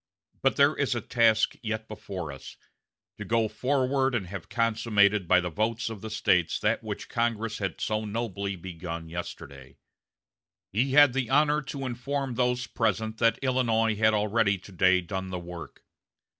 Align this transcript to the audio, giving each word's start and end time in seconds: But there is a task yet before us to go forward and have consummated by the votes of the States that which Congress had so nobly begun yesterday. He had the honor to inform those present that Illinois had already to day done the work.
But 0.41 0.55
there 0.55 0.75
is 0.75 0.95
a 0.95 1.01
task 1.01 1.57
yet 1.61 1.87
before 1.87 2.31
us 2.31 2.57
to 3.19 3.23
go 3.23 3.47
forward 3.47 4.15
and 4.15 4.25
have 4.25 4.49
consummated 4.49 5.27
by 5.27 5.39
the 5.39 5.51
votes 5.51 5.91
of 5.91 6.01
the 6.01 6.09
States 6.09 6.59
that 6.61 6.81
which 6.83 7.07
Congress 7.07 7.59
had 7.59 7.79
so 7.79 8.03
nobly 8.05 8.55
begun 8.55 9.09
yesterday. 9.09 9.77
He 10.73 10.93
had 10.93 11.13
the 11.13 11.29
honor 11.29 11.61
to 11.69 11.85
inform 11.85 12.33
those 12.33 12.65
present 12.65 13.19
that 13.19 13.37
Illinois 13.43 13.93
had 13.95 14.15
already 14.15 14.57
to 14.57 14.71
day 14.71 15.01
done 15.01 15.29
the 15.29 15.37
work. 15.37 15.85